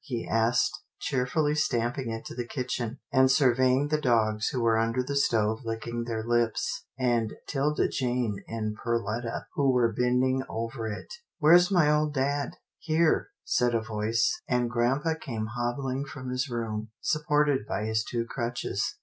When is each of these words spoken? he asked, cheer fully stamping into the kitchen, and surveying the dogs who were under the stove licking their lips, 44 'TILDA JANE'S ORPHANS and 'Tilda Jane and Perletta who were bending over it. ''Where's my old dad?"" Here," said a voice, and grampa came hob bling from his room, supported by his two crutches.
he 0.03 0.27
asked, 0.27 0.71
cheer 0.99 1.27
fully 1.27 1.53
stamping 1.53 2.09
into 2.09 2.33
the 2.33 2.47
kitchen, 2.47 2.97
and 3.13 3.29
surveying 3.29 3.87
the 3.89 4.01
dogs 4.01 4.47
who 4.47 4.59
were 4.59 4.75
under 4.79 5.03
the 5.03 5.15
stove 5.15 5.59
licking 5.63 6.05
their 6.05 6.23
lips, 6.23 6.85
44 6.97 7.27
'TILDA 7.27 7.27
JANE'S 7.27 7.29
ORPHANS 7.29 7.37
and 7.37 7.37
'Tilda 7.45 7.87
Jane 7.89 8.43
and 8.47 8.75
Perletta 8.77 9.45
who 9.53 9.69
were 9.71 9.93
bending 9.93 10.41
over 10.49 10.87
it. 10.87 11.13
''Where's 11.39 11.69
my 11.69 11.91
old 11.91 12.15
dad?"" 12.15 12.55
Here," 12.89 13.29
said 13.45 13.75
a 13.75 13.79
voice, 13.83 14.41
and 14.49 14.71
grampa 14.71 15.13
came 15.15 15.49
hob 15.53 15.75
bling 15.77 16.05
from 16.05 16.31
his 16.31 16.49
room, 16.49 16.89
supported 17.01 17.67
by 17.67 17.85
his 17.85 18.03
two 18.03 18.25
crutches. 18.25 18.95